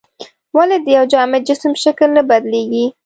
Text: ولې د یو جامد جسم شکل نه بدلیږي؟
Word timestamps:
ولې 0.55 0.77
د 0.81 0.87
یو 0.97 1.05
جامد 1.11 1.41
جسم 1.49 1.73
شکل 1.83 2.09
نه 2.17 2.21
بدلیږي؟ 2.29 2.85